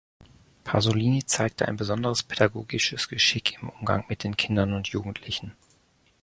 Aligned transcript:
Pasolini 0.63 1.23
zeigte 1.27 1.67
ein 1.67 1.75
besonderes 1.77 2.23
pädagogisches 2.23 3.07
Geschick 3.07 3.61
im 3.61 3.69
Umgang 3.69 4.03
mit 4.09 4.23
den 4.23 4.35
Kindern 4.35 4.73
und 4.73 4.87
Jugendlichen. 4.87 5.55